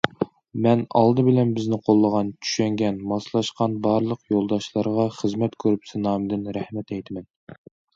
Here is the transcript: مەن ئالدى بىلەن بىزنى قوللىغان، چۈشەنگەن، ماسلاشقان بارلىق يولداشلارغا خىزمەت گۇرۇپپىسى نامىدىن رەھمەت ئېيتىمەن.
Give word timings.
مەن 0.65 0.79
ئالدى 1.01 1.25
بىلەن 1.27 1.51
بىزنى 1.59 1.79
قوللىغان، 1.89 2.33
چۈشەنگەن، 2.47 2.99
ماسلاشقان 3.13 3.79
بارلىق 3.87 4.27
يولداشلارغا 4.35 5.09
خىزمەت 5.23 5.63
گۇرۇپپىسى 5.65 6.07
نامىدىن 6.11 6.55
رەھمەت 6.61 6.95
ئېيتىمەن. 7.01 7.35